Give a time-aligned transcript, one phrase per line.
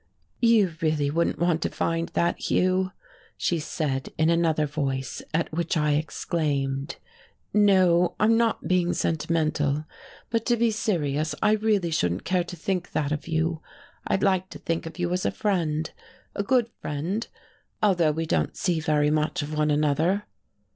[0.41, 2.91] "You really wouldn't want to find that, Hugh,"
[3.37, 6.95] she said in another voice, at which I exclaimed.
[7.53, 9.85] "No, I'm not being sentimental.
[10.31, 13.61] But, to be serious, I really shouldn't care to think that of you.
[14.07, 15.91] I'd like to think of you as a friend
[16.33, 17.27] a good friend
[17.83, 20.25] although we don't see very much of one another."